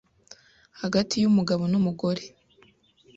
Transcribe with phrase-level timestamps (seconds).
[0.81, 2.23] hagati y’umugabo n’umugore